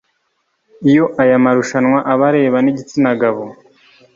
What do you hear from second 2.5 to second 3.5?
n'igitsinagabo